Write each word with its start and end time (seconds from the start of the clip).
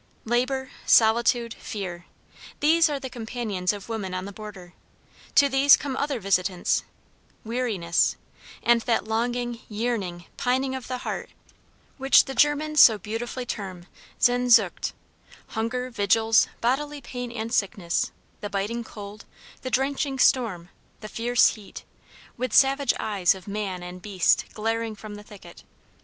Labor, 0.25 0.71
Solitude, 0.87 1.53
Fear; 1.59 2.05
these 2.59 2.89
are 2.89 2.99
the 2.99 3.07
companions 3.07 3.71
of 3.71 3.87
woman 3.87 4.15
on 4.15 4.25
the 4.25 4.31
border: 4.33 4.73
to 5.35 5.47
these 5.47 5.77
come 5.77 5.95
other 5.95 6.19
visitants 6.19 6.83
weariness, 7.43 8.15
and 8.63 8.81
that 8.81 9.07
longing, 9.07 9.59
yearning, 9.69 10.25
pining 10.37 10.73
of 10.73 10.87
the 10.87 10.97
heart 11.05 11.29
which 11.99 12.25
the 12.25 12.33
Germans 12.33 12.81
so 12.81 12.97
beautifully 12.97 13.45
term 13.45 13.85
sehn 14.19 14.47
sucht 14.49 14.93
hunger, 15.49 15.91
vigils, 15.91 16.47
bodily 16.61 16.99
pain 17.01 17.31
and 17.31 17.53
sickness, 17.53 18.11
the 18.39 18.49
biting 18.49 18.83
cold, 18.83 19.25
the 19.61 19.69
drenching 19.69 20.17
storm, 20.17 20.69
the 21.01 21.09
fierce 21.09 21.49
heat, 21.49 21.83
with 22.37 22.53
savage 22.53 22.95
eyes 22.99 23.35
of 23.35 23.47
man 23.47 23.83
and 23.83 24.01
beast 24.01 24.45
glaring 24.55 24.95
from 24.95 25.13
the 25.13 25.21
thicket. 25.21 25.63